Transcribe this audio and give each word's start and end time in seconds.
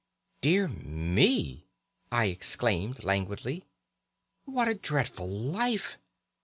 "'Dear 0.41 0.67
me!' 0.67 1.67
I 2.11 2.25
exclaimed 2.25 3.03
languidly. 3.03 3.65
'What 4.45 4.67
a 4.67 4.73
dreadful 4.73 5.29
life! 5.29 5.99